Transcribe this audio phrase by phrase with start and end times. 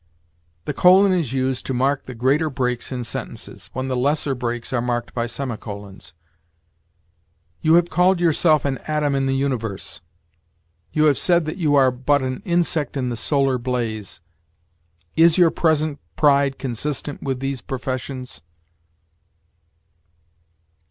[0.65, 4.73] The colon is used to mark the greater breaks in sentences, when the lesser breaks
[4.73, 6.15] are marked by semicolons.
[7.61, 10.01] "You have called yourself an atom in the universe;
[10.91, 14.21] you have said that you are but an insect in the solar blaze:
[15.15, 18.41] is your present pride consistent with these professions?"